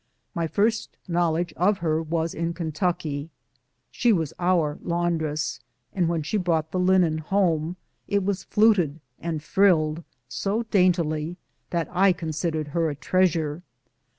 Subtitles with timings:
[0.33, 3.29] My first knowledge of her was in Kentucky.
[3.91, 5.59] She was our laundress,
[5.93, 7.77] and when she brought the linen home,
[8.07, 11.37] it was fluted and frilled so daintily
[11.69, 13.61] that I considered her a treasure.